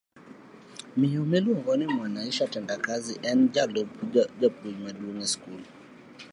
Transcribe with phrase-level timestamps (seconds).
[0.97, 3.13] Miyo miluongo ni Mwanaisha Tendakazi
[3.53, 3.89] jalup
[4.39, 5.61] jatelo maduong' e skul